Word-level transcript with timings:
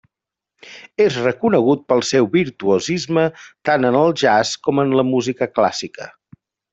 És 1.03 1.17
reconegut 1.25 1.83
pel 1.91 2.01
seu 2.13 2.29
virtuosisme 2.37 3.25
tant 3.71 3.89
en 3.93 3.99
el 4.03 4.15
jazz 4.25 4.55
com 4.69 4.83
en 4.85 4.97
la 5.01 5.05
música 5.15 5.49
clàssica. 5.59 6.09